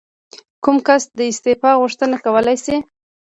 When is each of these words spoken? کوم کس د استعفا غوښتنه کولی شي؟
کوم 0.63 0.77
کس 0.87 1.03
د 1.17 1.19
استعفا 1.31 1.71
غوښتنه 1.81 2.15
کولی 2.25 2.55
شي؟ 2.63 2.75